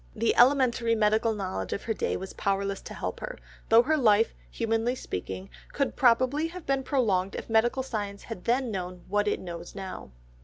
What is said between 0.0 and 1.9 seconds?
The elementary medical knowledge of